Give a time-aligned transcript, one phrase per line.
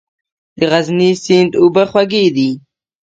[0.57, 2.49] د غزني سیند اوبه خوږې دي؟